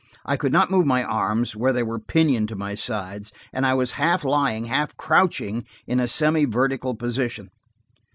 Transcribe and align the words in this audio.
I 0.25 0.35
could 0.35 0.51
not 0.51 0.71
move 0.71 0.87
my 0.87 1.03
arms, 1.03 1.55
where 1.55 1.71
they 1.71 1.83
were 1.83 1.99
pinioned 1.99 2.47
to 2.47 2.55
my 2.55 2.73
sides, 2.73 3.31
and 3.53 3.67
I 3.67 3.75
was 3.75 3.91
half 4.01 4.23
lying, 4.23 4.65
half 4.65 4.97
crouching, 4.97 5.63
in 5.85 5.99
a 5.99 6.07
semi 6.07 6.45
vertical 6.45 6.95
position. 6.95 7.51